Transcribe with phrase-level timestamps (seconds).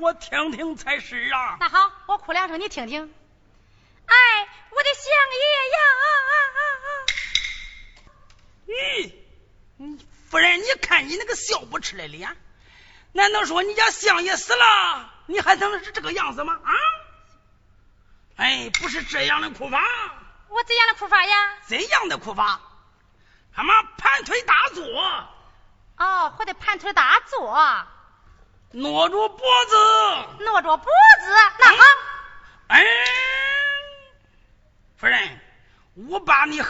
[0.00, 1.56] 我听听才是啊。
[1.60, 3.14] 那好，我哭两声，你听听。
[4.06, 4.14] 哎，
[4.70, 5.04] 我的相
[5.40, 5.78] 爷呀！
[9.78, 9.98] 咦，
[10.28, 12.36] 夫人，你看你那个笑不吃的脸，
[13.12, 16.60] 难道说你家相爷死了，你还能是这个样子吗？
[16.64, 16.72] 啊？
[18.36, 19.82] 哎，不是这样的哭法。
[20.48, 21.56] 我怎样的哭法呀？
[21.66, 22.60] 怎样的哭法？
[23.54, 24.84] 他妈盘腿打坐。
[25.96, 27.50] 哦，我得盘腿打坐，
[28.74, 29.76] 挪住脖子，
[30.40, 31.32] 挪住脖子。
[31.60, 31.84] 那好。
[32.66, 32.84] 哎。
[34.96, 35.40] 夫人，
[36.08, 36.68] 我把你好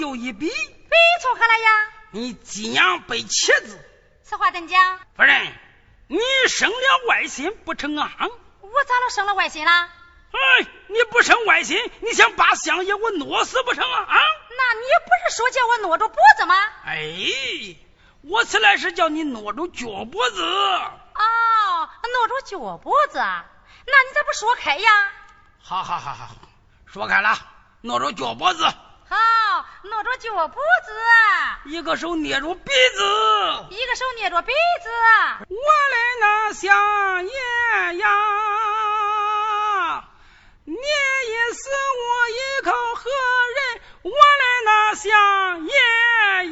[0.00, 1.88] 友一比，比从何来呀？
[2.10, 3.78] 你金阳被茄子，
[4.22, 4.98] 此话怎讲？
[5.14, 5.52] 夫人，
[6.08, 6.18] 你
[6.48, 8.10] 生了外心不成啊？
[8.18, 9.70] 我咋了生了外心了？
[9.70, 14.06] 哎，你不生外心，你想把相爷我挪死不成啊？
[14.08, 14.16] 啊？
[14.56, 16.54] 那你不是说叫我挪着脖子吗？
[16.86, 17.76] 哎，
[18.22, 20.42] 我此来是叫你挪住脚脖子。
[21.14, 24.90] 哦，挪着脚脖子，那你咋不说开呀？
[25.62, 26.28] 好好好好，
[26.86, 27.36] 说开了。
[27.82, 29.16] 挪着脚脖子，好，
[29.82, 30.92] 挪着脚脖子，
[31.64, 34.88] 一个手捏住鼻子，一个手捏着鼻子。
[35.48, 35.56] 我
[35.90, 37.32] 的那相爷
[37.98, 38.08] 呀，
[40.64, 43.10] 你一死我一口何
[43.56, 43.80] 人？
[44.02, 44.14] 我的
[44.64, 45.10] 那相
[45.66, 45.72] 爷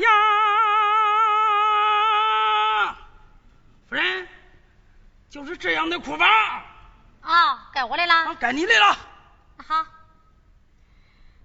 [0.00, 0.08] 呀，
[5.30, 6.26] 就是这样的哭法。
[7.22, 8.34] 啊，该我来了。
[8.40, 8.98] 该你来了。
[9.66, 9.86] 好。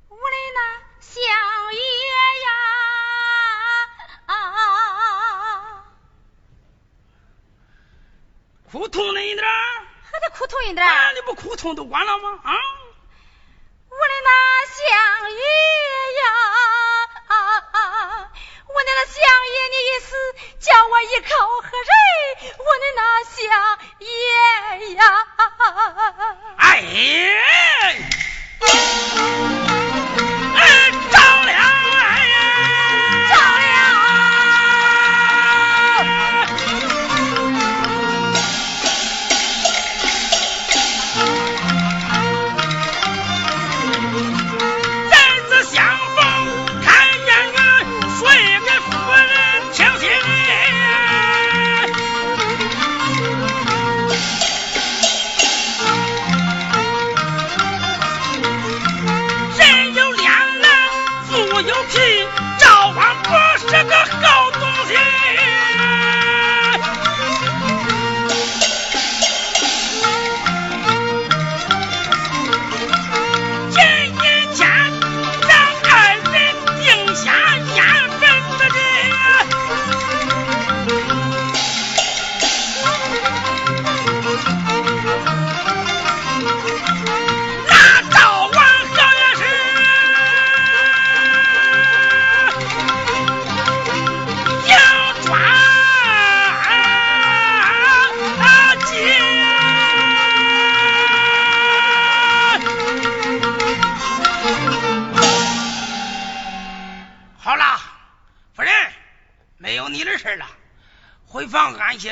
[0.10, 0.60] 我的那
[1.02, 1.22] 相
[1.74, 1.80] 爷
[2.46, 2.50] 呀，
[8.72, 9.46] 哭痛了一点
[10.04, 10.86] 还得哭痛一点
[11.16, 12.40] 你不哭痛都完了吗？
[12.44, 12.54] 啊！
[13.90, 14.30] 我的那
[14.66, 14.86] 相
[15.32, 15.44] 爷呀，
[18.76, 19.16] 我的那相
[19.56, 20.12] 爷，你一死
[20.60, 21.32] 叫我一口
[21.64, 21.96] 喝水，
[22.58, 23.40] 我的那相
[24.00, 24.12] 爷
[24.96, 25.02] 呀！
[26.58, 26.74] 哎。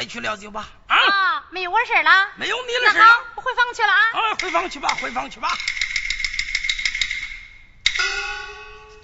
[0.05, 3.05] 去了就吧啊，没有我事了，没有你的事了，
[3.35, 4.01] 我回房去了啊。
[4.13, 5.57] 啊，回房去吧，回房去吧。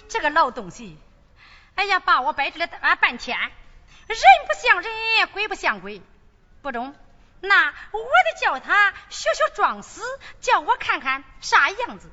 [0.08, 0.98] 这个老东西，
[1.76, 3.50] 哎呀，把我摆这里啊半天，人
[4.08, 6.02] 不像人，鬼不像鬼，
[6.62, 6.94] 不中。
[7.42, 10.02] 那我得叫他学学装死，
[10.40, 12.10] 叫我看看啥样子。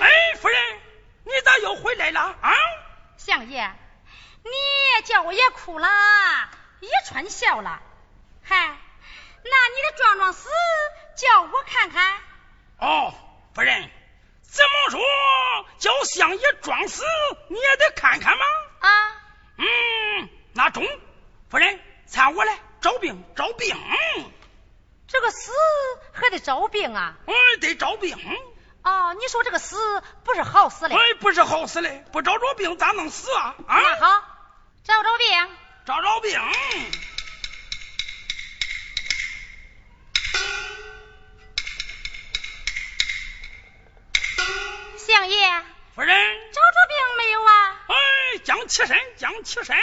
[0.00, 0.08] 哎，
[0.40, 0.80] 夫人，
[1.24, 2.52] 你咋又回来了啊？
[3.18, 3.70] 相爷。
[4.42, 5.88] 你叫我也哭了，
[6.80, 7.80] 也穿笑了，
[8.42, 8.78] 嗨，
[9.44, 10.48] 那你的壮壮死，
[11.16, 12.18] 叫我看看。
[12.78, 13.14] 哦，
[13.54, 13.90] 夫人，
[14.42, 15.00] 怎么说
[15.78, 17.04] 叫相爷装死，
[17.48, 18.44] 你也得看看吗？
[18.80, 19.22] 啊，
[19.58, 20.86] 嗯，那中，
[21.50, 23.76] 夫人，参我来招病，招病。
[25.06, 25.52] 这个死
[26.12, 27.14] 还得招病啊？
[27.26, 28.16] 嗯，得招病。
[28.82, 29.76] 哦，你说这个死
[30.24, 30.94] 不是好死嘞？
[30.94, 33.54] 哎，不是好死嘞，不找着病咋能死啊？
[33.66, 34.22] 啊，那好，
[34.84, 35.48] 找找病，
[35.84, 36.40] 找着病。
[44.96, 46.16] 相爷，夫人，
[46.52, 47.76] 找着病没有啊？
[47.88, 49.76] 哎，将起身，将起身。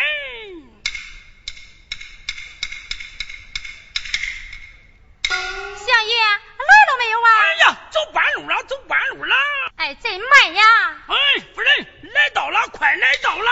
[5.75, 6.46] 相爷。
[6.65, 7.29] 来了没有啊？
[7.37, 9.35] 哎呀，走半路了，走半路了。
[9.77, 10.63] 哎，真慢呀！
[11.07, 11.15] 哎，
[11.53, 13.51] 夫人，来到了，快来到了。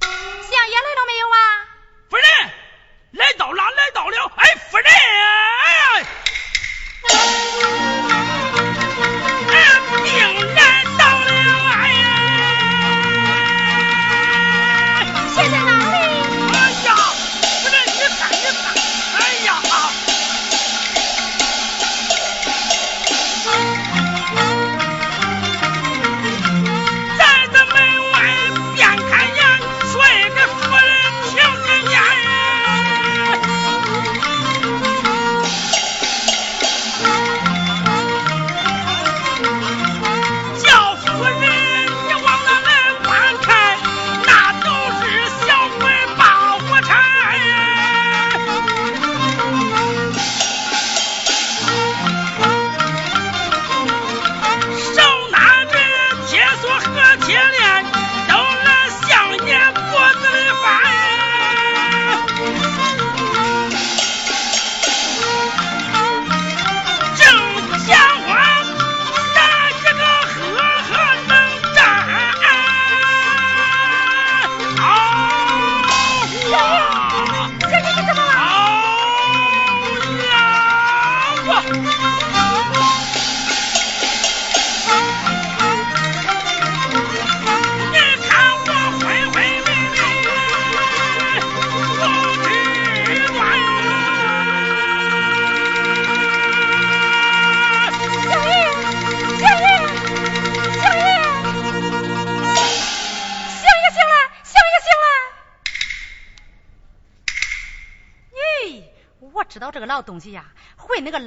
[0.00, 1.66] 相爷来了没有啊？
[2.08, 2.24] 夫人，
[3.12, 4.88] 来到了，来到了，哎，夫人。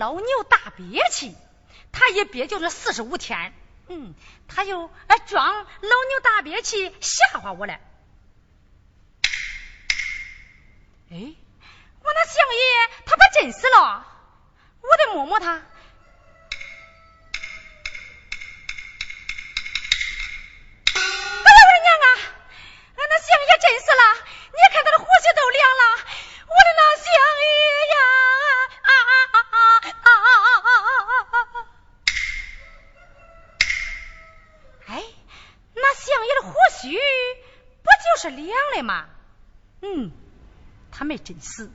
[0.01, 1.37] 老牛大憋气
[1.91, 3.53] 他一憋就是四十五天。
[3.87, 4.15] 嗯
[4.47, 4.89] 他又
[5.27, 5.63] 装老
[6.09, 7.79] 牛大憋气吓唬我嘞
[11.11, 11.35] 哎
[12.03, 12.63] 我那相爷
[13.05, 14.03] 他不真死了
[14.81, 15.53] 我得摸摸他。
[15.53, 15.61] 哎
[21.45, 21.51] 我
[21.83, 22.07] 娘啊
[22.95, 24.03] 俺那相爷真死了
[24.51, 25.83] 你看他的胡须都凉了
[26.47, 27.05] 我的那相
[27.45, 27.51] 爷
[27.93, 28.20] 呀
[41.01, 41.71] 他没真死。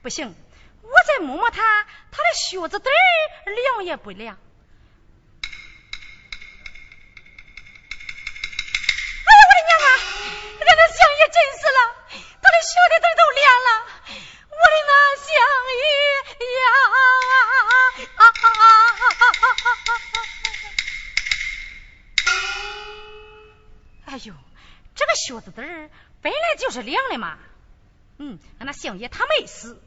[0.00, 0.34] 不行，
[0.80, 4.38] 我再摸摸他，他的靴子底儿凉也不凉。
[28.80, 29.78] 相爷他没死。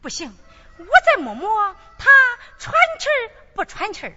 [0.00, 0.34] 不行，
[0.78, 2.10] 我再摸摸他
[2.58, 3.08] 喘气
[3.54, 4.10] 不喘气。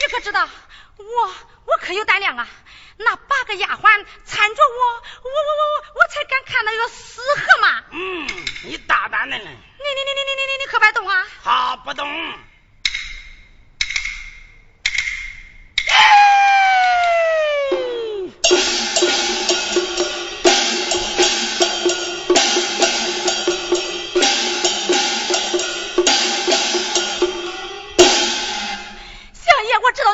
[0.00, 0.48] 你可知道，
[0.96, 1.34] 我
[1.66, 2.46] 我可有胆量啊！
[2.98, 3.82] 那八个丫鬟
[4.26, 4.84] 缠着我，
[5.22, 7.84] 我我我我我才敢看那个死河马。
[7.90, 8.26] 嗯，
[8.64, 9.44] 你大胆的呢？
[9.44, 11.26] 你你你你你你你你可别动啊！
[11.42, 12.08] 好，不动。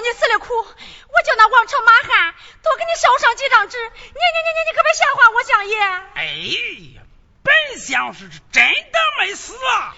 [0.05, 0.55] 你死的苦。
[0.55, 5.79] 我叫那王朝马汉多给你烧上几张纸，你你你你你可别瞎话我相爷。
[6.15, 6.25] 哎
[6.97, 7.03] 呀，
[7.43, 9.95] 本相是真的没死啊！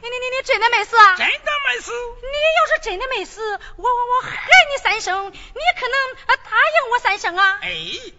[0.00, 1.16] 你你你你真的没死啊？
[1.16, 1.92] 真的没死。
[1.92, 3.40] 你要是真的没死，
[3.76, 4.34] 我我我喊
[4.70, 7.58] 你三声，你可能答应我三声啊？
[7.62, 7.68] 哎，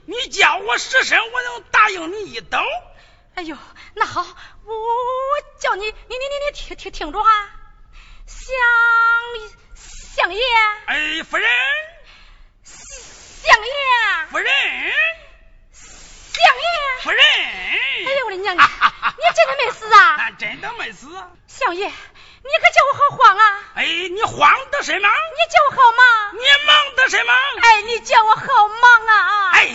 [0.06, 2.60] 你叫我十声，我能答应你一斗。
[3.36, 3.58] 哎呦，
[3.96, 7.50] 那好，我我我叫你，你你你你听听听着啊，
[8.28, 8.48] 相
[10.16, 10.42] 相爷。
[10.86, 11.50] 哎，夫人。
[12.64, 13.72] 相爷，
[14.32, 14.48] 夫人，
[15.74, 16.64] 相爷，
[17.04, 19.14] 夫人，哎呦，我的娘啊！
[19.18, 20.32] 你真的没死啊？
[20.40, 21.08] 真的没死。
[21.48, 23.60] 相爷，你可叫我好慌啊！
[23.76, 25.10] 哎，你慌的什么？
[25.10, 26.34] 你叫我好忙。
[26.36, 27.34] 你忙的什么？
[27.62, 29.52] 哎，你叫我好忙啊！
[29.56, 29.68] 哎，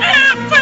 [0.00, 0.54] 哎，夫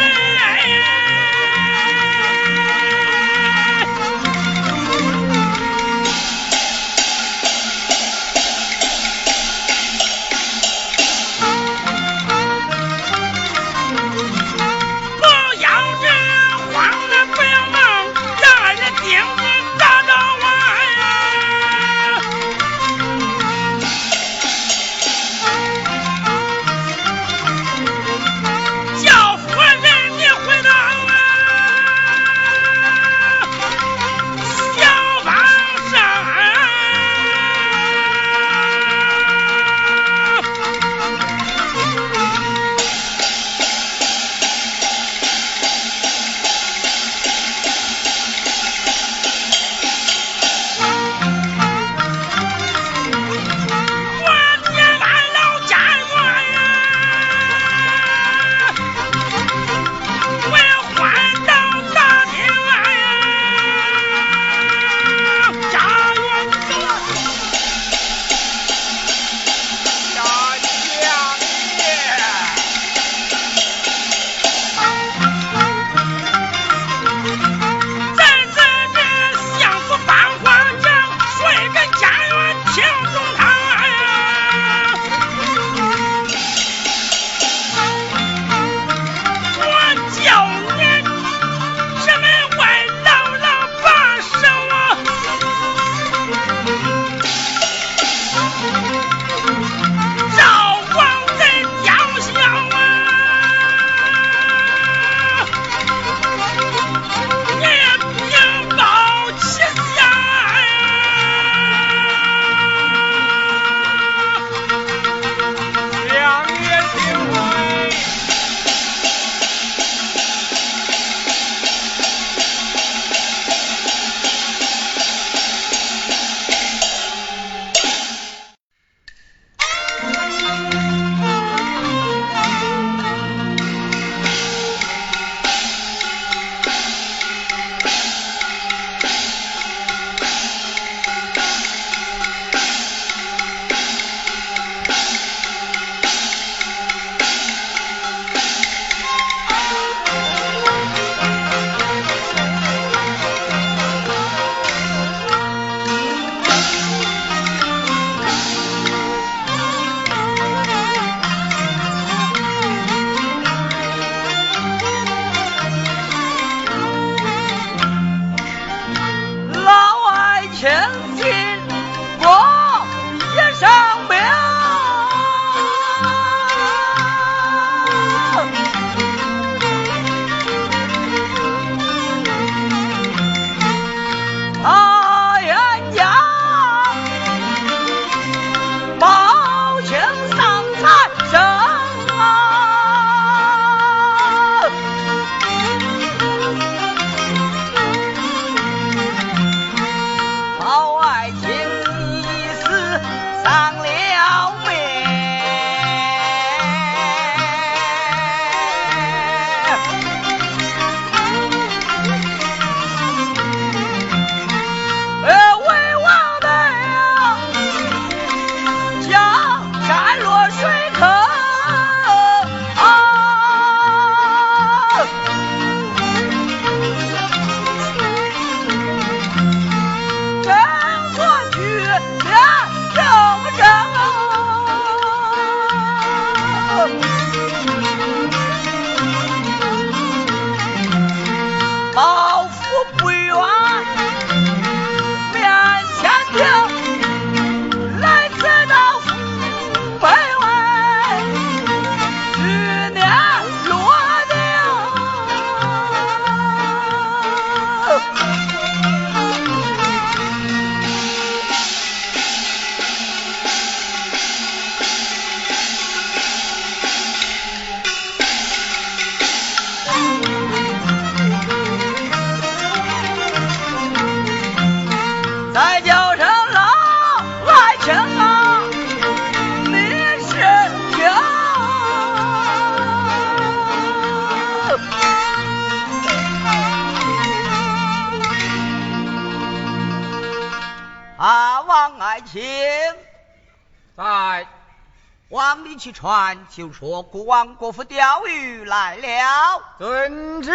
[295.79, 295.81] 人。
[295.81, 299.63] 去传，就说国王国府钓鱼来了。
[299.77, 300.51] 遵旨。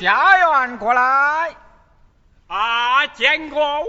[0.00, 1.54] 家园过来。
[2.46, 3.86] 啊，见过王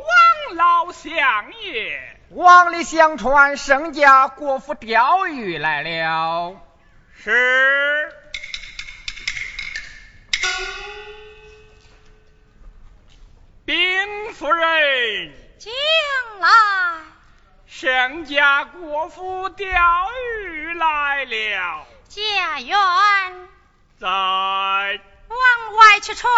[0.55, 1.13] 老相
[1.61, 2.17] 爷。
[2.31, 6.57] 王里相传，圣家国府钓鱼来了。
[7.23, 8.13] 是。
[13.63, 15.33] 兵夫人。
[15.59, 15.73] 将
[16.39, 16.49] 来，
[17.67, 19.67] 沈家国父钓
[20.37, 21.85] 鱼来了。
[22.07, 23.49] 家园
[23.99, 24.07] 在。
[25.27, 26.33] 往外去传，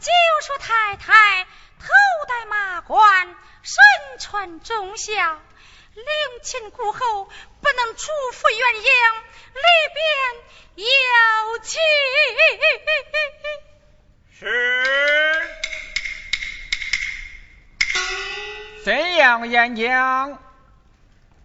[0.00, 0.10] 九
[0.42, 1.44] 叔太太
[1.78, 1.86] 头
[2.28, 3.82] 戴马冠，身
[4.18, 5.12] 穿忠孝，
[5.94, 6.04] 领
[6.42, 8.82] 亲故后，不能出府远迎，
[9.54, 9.62] 里
[9.94, 10.04] 边
[10.84, 11.80] 有请。
[14.38, 14.44] 是。
[18.86, 20.38] 怎样演讲？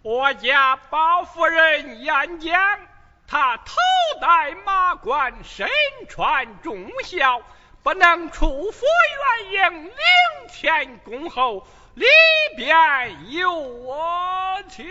[0.02, 2.78] 我家包夫人演讲，
[3.26, 3.72] 她头
[4.20, 5.66] 戴马冠，身
[6.08, 7.42] 穿重孝，
[7.82, 8.86] 不能出府
[9.50, 9.92] 远迎，领
[10.52, 12.06] 前恭候，里
[12.56, 14.86] 边有我请。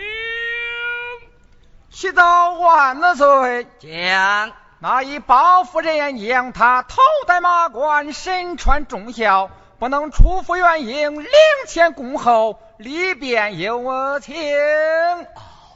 [1.88, 2.22] 启奏
[2.58, 9.48] 万岁，讲那一包夫人演讲，她头戴马冠，身穿重孝。
[9.82, 11.28] 不能出府远迎，领
[11.66, 14.32] 前恭候，里边有我请。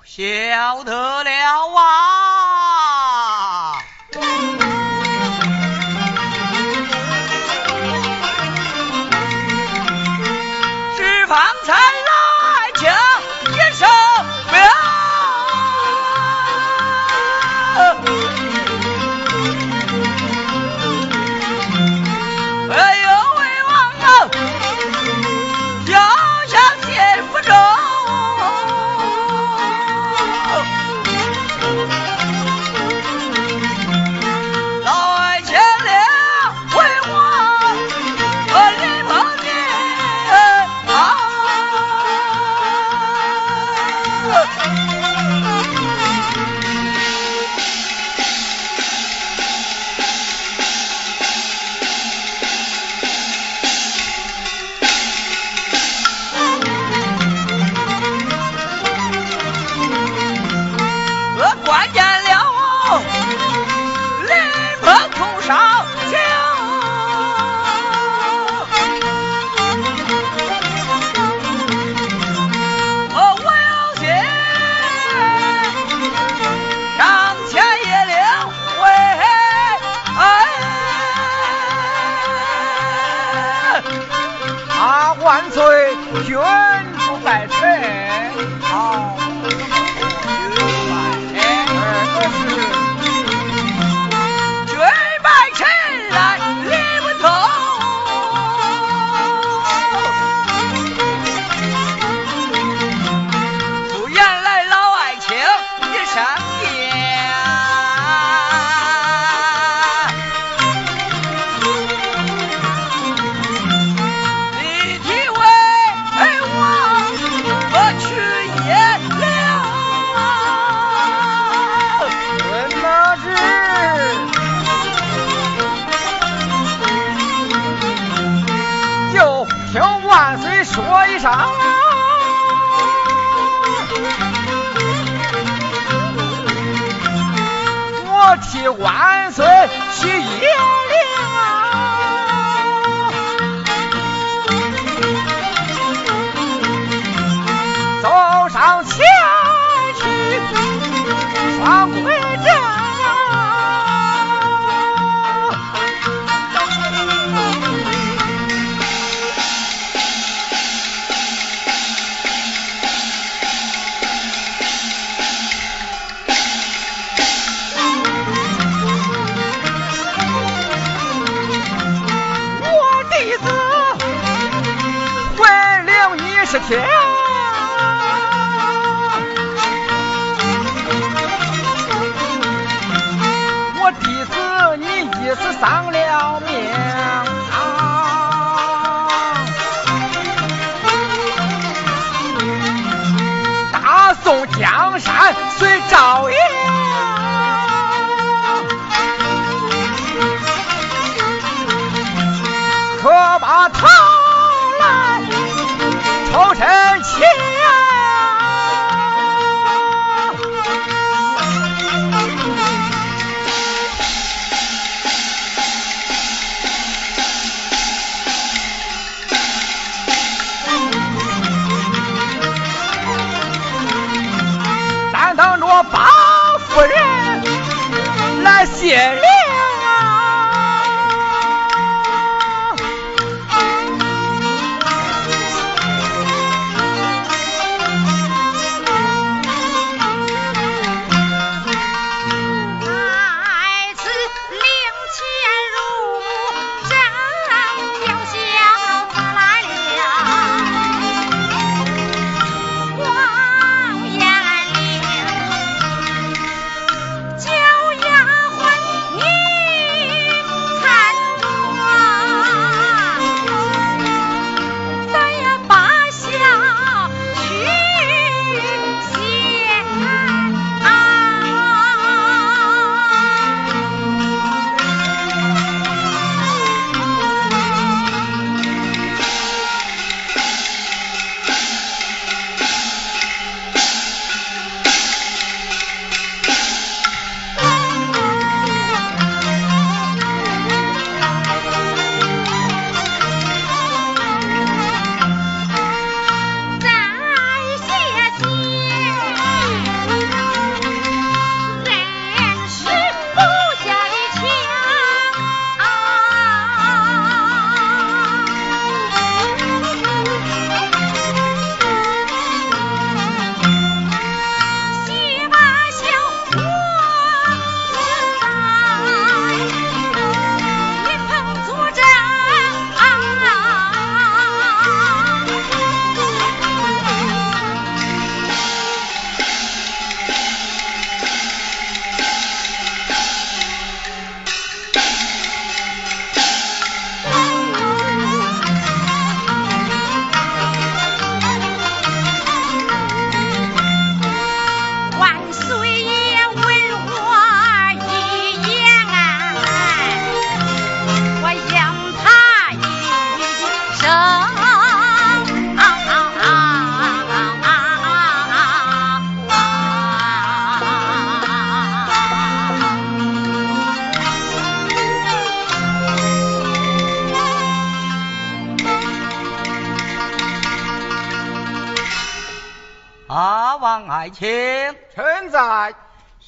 [0.05, 2.96] 晓得了啊。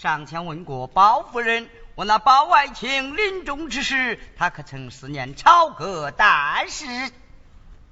[0.01, 6.87] 上前问过包夫人，我那包爱卿临终之时，他可曾思念朝歌大事？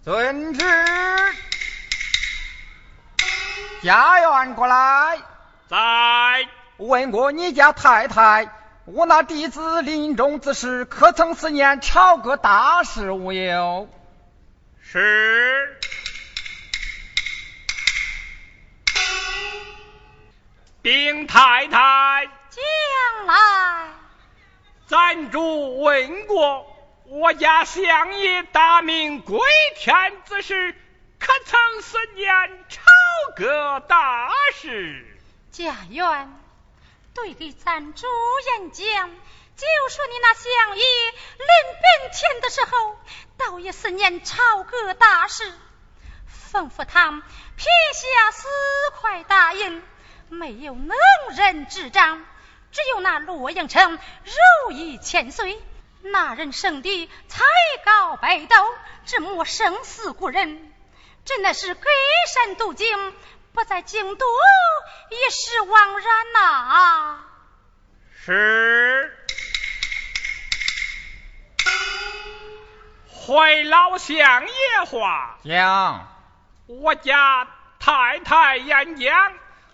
[0.04, 0.64] 遵旨。
[3.82, 5.18] 家园过来，
[5.68, 8.50] 在问过你家太太，
[8.84, 13.88] 我那弟子临终之时，可曾思念朝歌大事无忧？
[14.80, 15.76] 是
[20.86, 23.88] 禀太太，将来。
[24.86, 26.64] 暂主问过，
[27.06, 29.40] 我家相爷大明归
[29.74, 30.76] 天之时，
[31.18, 32.82] 可曾思念朝
[33.34, 35.04] 歌大事？
[35.50, 36.32] 家园
[37.14, 38.06] 对给咱主
[38.60, 39.10] 人讲，
[39.56, 41.48] 就说你那相爷临
[41.82, 42.96] 病前的时候，
[43.36, 45.52] 倒也是念朝歌大事，
[46.52, 48.46] 吩咐他撇下四
[49.00, 49.82] 块大印，
[50.28, 50.96] 没有能
[51.36, 52.24] 人执掌，
[52.72, 55.60] 只有那洛阳城如意千岁，
[56.02, 57.44] 那人生的才
[57.84, 58.56] 高北斗，
[59.04, 60.72] 这莫生死故人，
[61.24, 61.92] 真的是鬼
[62.34, 63.14] 神渡境，
[63.52, 64.26] 不在京都
[65.10, 67.24] 一时枉然呐。
[68.24, 69.16] 是。
[73.08, 76.06] 回老相爷话，娘
[76.66, 77.48] 我家
[77.80, 79.32] 太太演讲，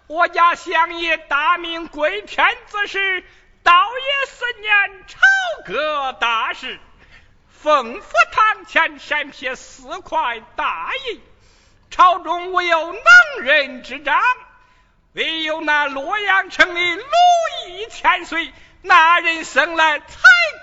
[0.08, 3.24] 我家相爷大明归天之时，
[3.62, 5.18] 道爷四年朝
[5.64, 6.80] 歌大事，
[7.48, 11.20] 奉佛堂前审批四块大银，
[11.90, 14.20] 朝中无有能人之长，
[15.14, 17.04] 唯有那洛阳城的鲁
[17.68, 18.52] 邑千岁。
[18.84, 20.06] 那人生来才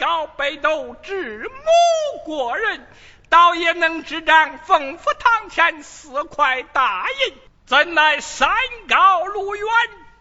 [0.01, 2.85] 高北斗，智谋过人，
[3.29, 7.37] 倒也能执掌奉府堂前四块大印，
[7.69, 8.49] 怎奈山
[8.87, 9.63] 高路远，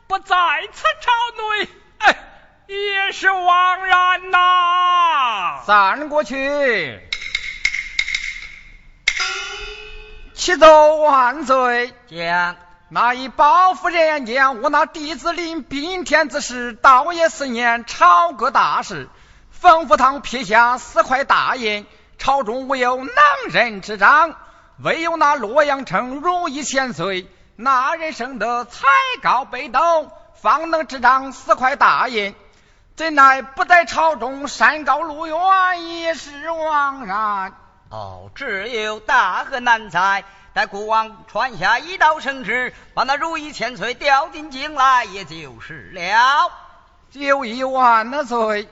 [0.07, 0.37] 不在
[0.71, 1.11] 此朝
[1.57, 2.19] 内，哎，
[2.67, 5.63] 也是枉然呐！
[5.65, 7.01] 散过去，
[10.35, 12.57] 启奏万岁，讲。
[12.91, 19.09] 那一包夫人言，我那弟子临宾天之时，倒也思念朝歌大事，
[19.51, 21.87] 冯福堂批下四块大印，
[22.19, 23.15] 朝中无有能
[23.49, 24.37] 人之长，
[24.83, 27.27] 唯有那洛阳城如意千岁，
[27.61, 28.87] 那人生得才
[29.21, 32.37] 高北斗，方能执掌四块大印，
[32.95, 35.37] 怎奈不在朝中，山高路远，
[35.89, 37.53] 也是枉然。
[37.91, 40.23] 哦，只有大河难猜。
[40.55, 46.53] 待孤王传下一道圣旨，把那如意千岁调进京来，也就是了。
[47.11, 48.69] 九一万的岁，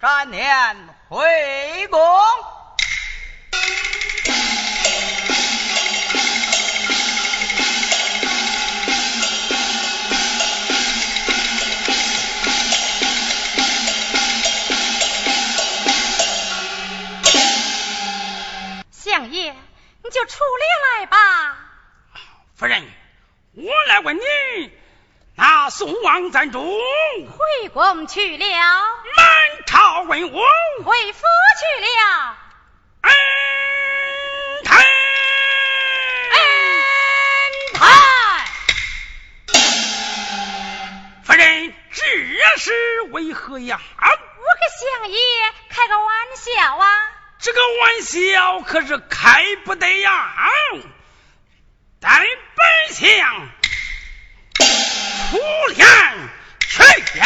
[0.00, 0.74] 三年
[1.10, 2.00] 回宫。
[20.10, 20.64] 你就处理
[20.98, 21.56] 来吧，
[22.56, 22.84] 夫人，
[23.54, 24.20] 我来问你，
[25.36, 26.66] 那宋王赞中。
[26.66, 28.46] 回宫去了，
[29.16, 30.42] 满朝文武。
[30.84, 31.22] 回府
[31.60, 32.36] 去了，
[33.02, 33.12] 恩
[34.64, 34.78] 泰，
[36.32, 36.42] 恩
[37.74, 37.86] 泰，
[41.22, 42.04] 夫人这
[42.58, 43.80] 是为何呀？
[44.00, 44.06] 我
[44.58, 45.18] 跟相爷
[45.68, 47.19] 开个玩笑啊。
[47.40, 50.36] 这个玩笑可是开不得呀！
[51.98, 53.48] 但本相
[55.30, 55.38] 出
[55.74, 55.86] 天
[56.60, 57.22] 去见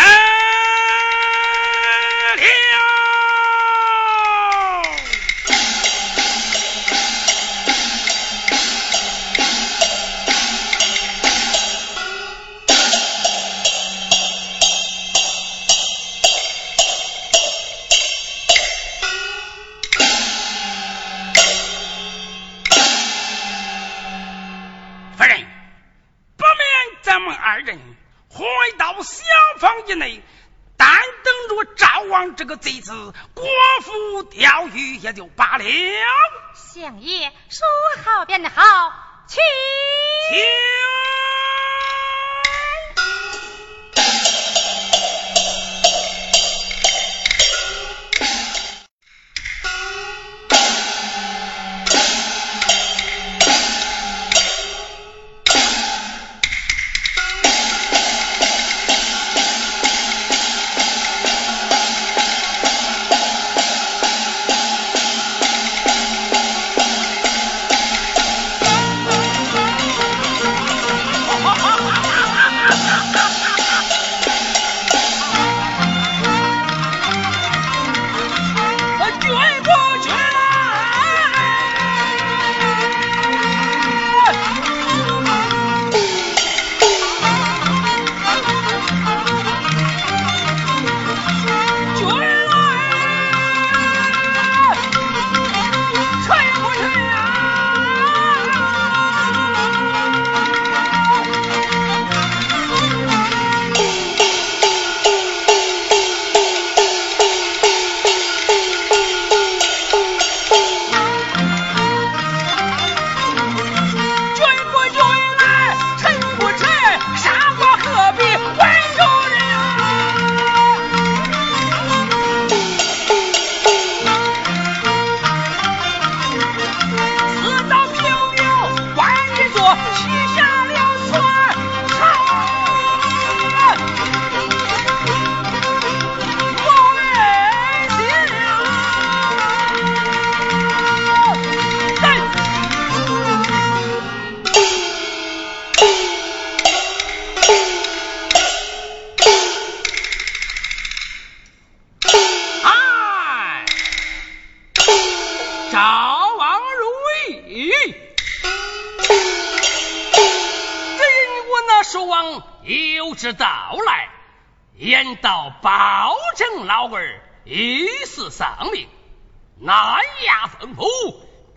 [32.65, 33.45] 贼子，国
[33.83, 35.65] 府钓鱼也就罢了。
[36.55, 37.67] 相爷说
[38.03, 38.63] 好便好，
[39.29, 39.37] 去。
[40.31, 40.39] 寿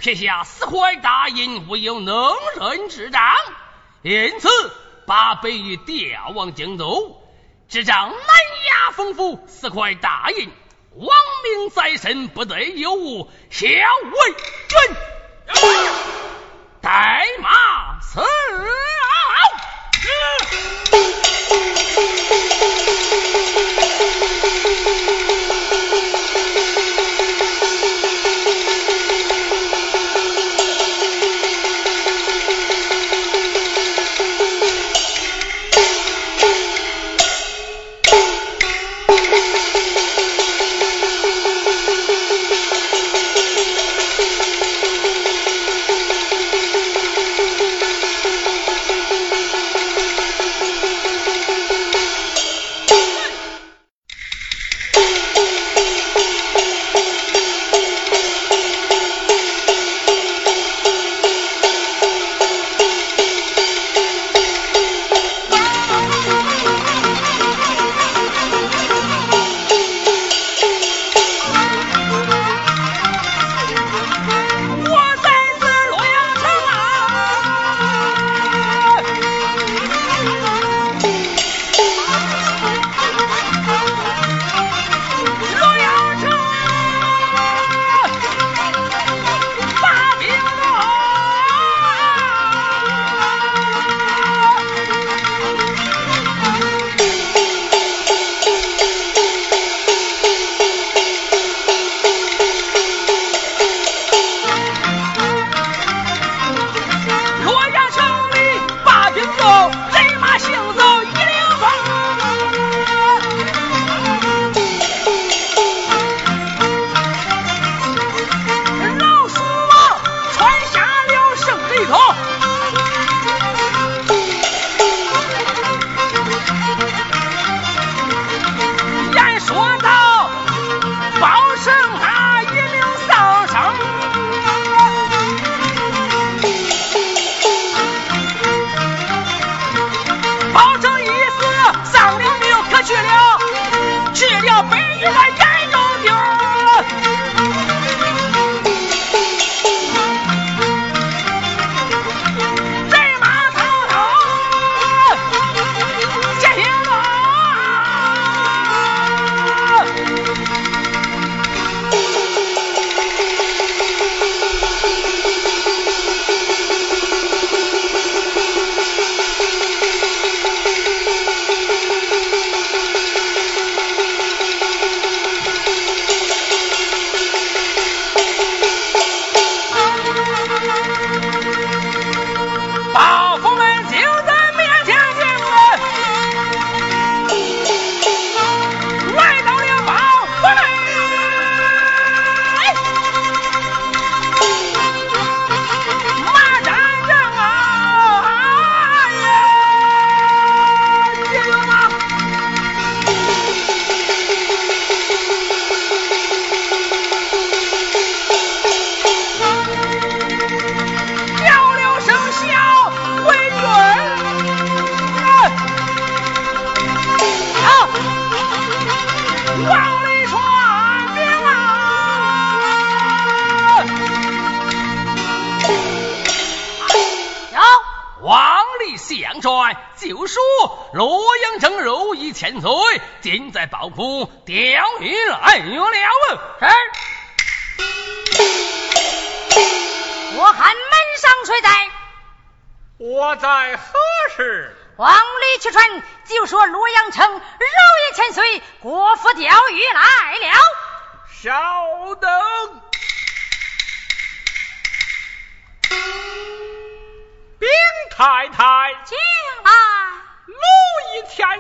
[0.07, 3.21] 撇下四块大印，无有能人执掌，
[4.03, 4.47] 因此
[5.05, 7.21] 把北域调往荆州，
[7.67, 10.49] 执掌南衙吩咐四块大印，
[10.95, 11.09] 亡
[11.43, 13.75] 命在身，不得有误，小为
[14.69, 14.95] 准，
[16.79, 18.27] 带马伺候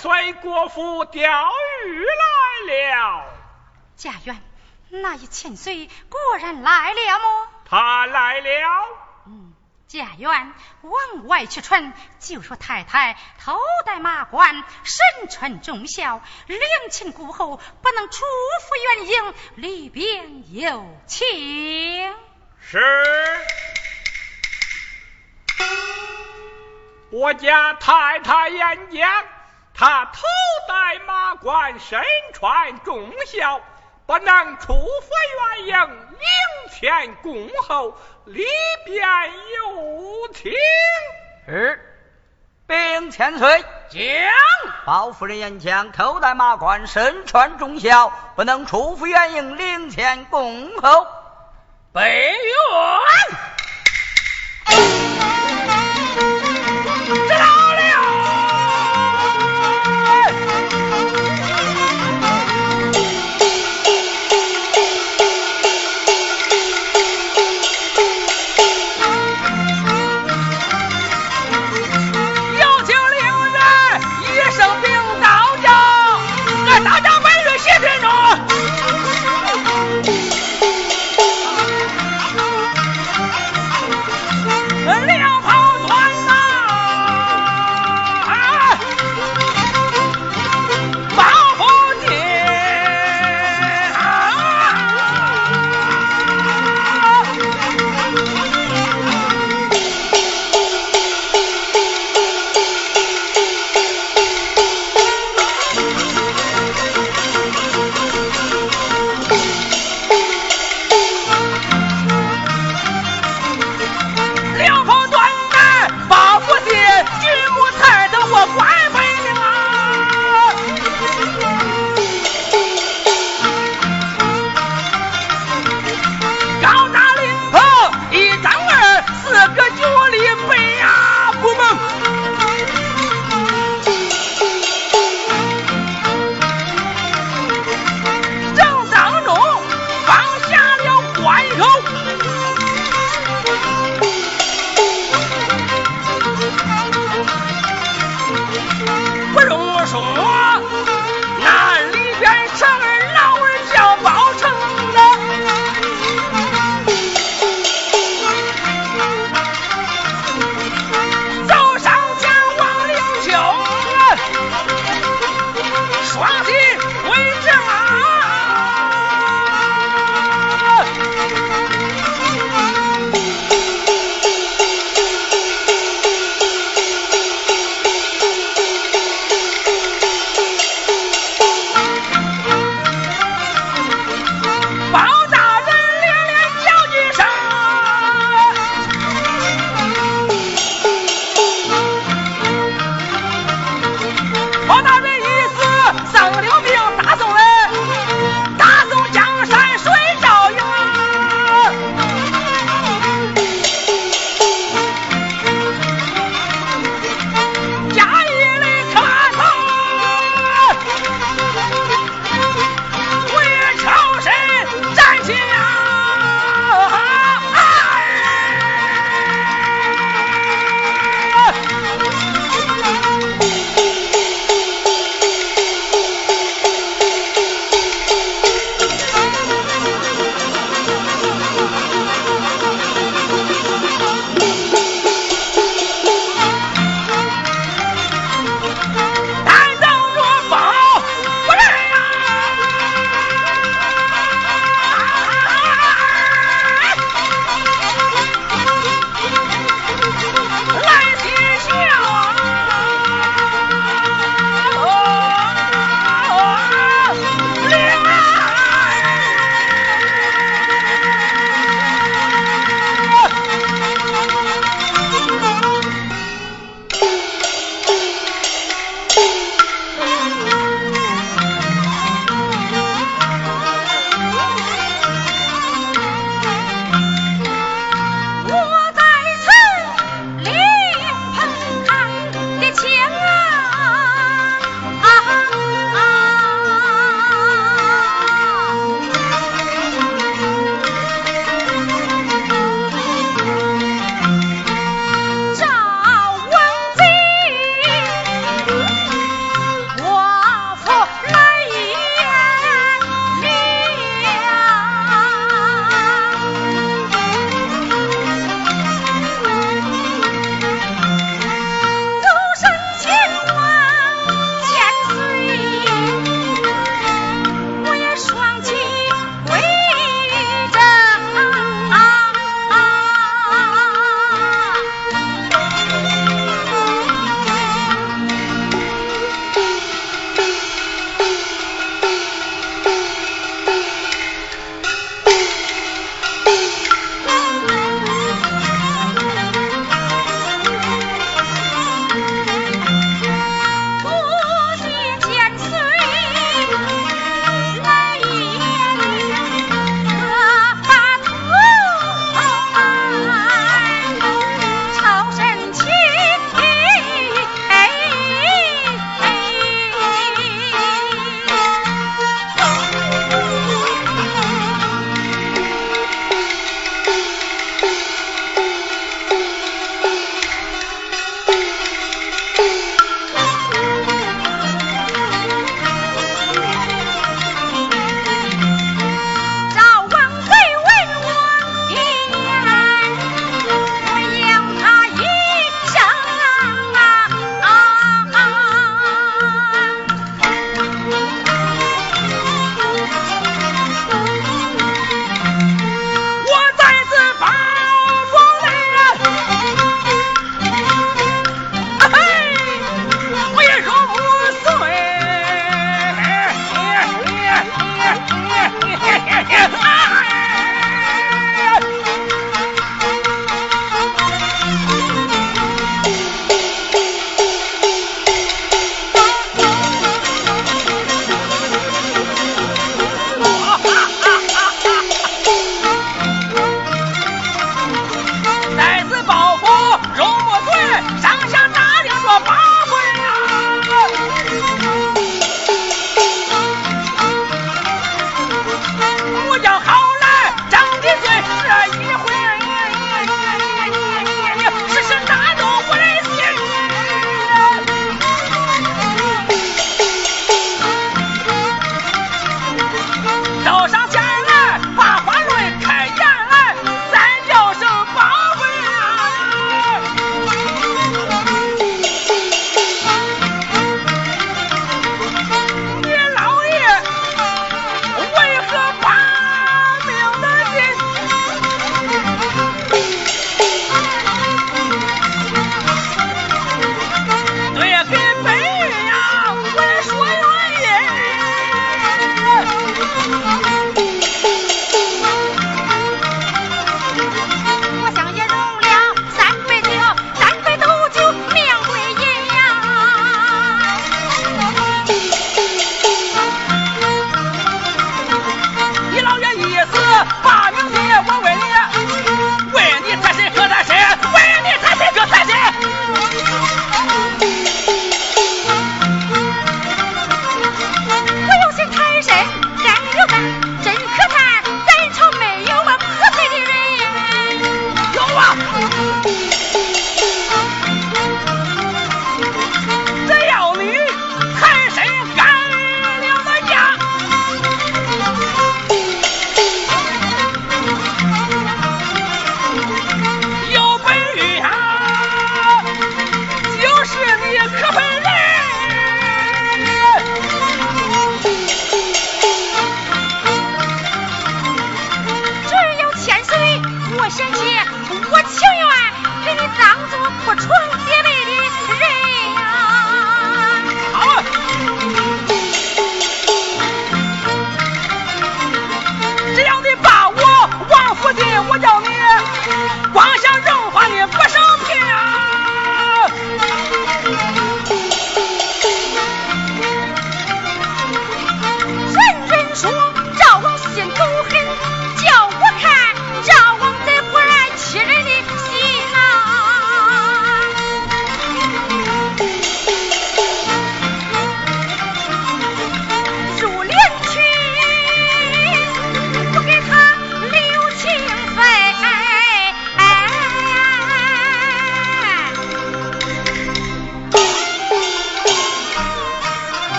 [0.00, 0.08] 辞。
[5.30, 7.48] 千岁果然来了么？
[7.64, 8.48] 他来了。
[9.26, 9.54] 嗯，
[9.86, 18.24] 家园往外去传，就说太太头戴马冠，身穿重孝，两亲故后不能出
[18.62, 22.14] 府远迎，里边有情。
[22.60, 22.80] 是。
[27.12, 29.24] 我家太太演讲，
[29.80, 30.20] 他头
[30.68, 32.02] 戴马冠，身
[32.34, 33.62] 穿重孝，
[34.04, 35.08] 不能出府
[35.64, 36.20] 远迎，领
[36.70, 38.44] 前恭候，里
[38.84, 39.02] 边
[39.56, 40.52] 有请。
[41.46, 41.80] 是。
[42.66, 44.02] 兵千岁，将
[44.84, 51.06] 包夫人言讲，头戴马冠，身穿重孝，不能出府远迎，领前恭候。
[51.94, 52.34] 北
[54.68, 55.19] 元。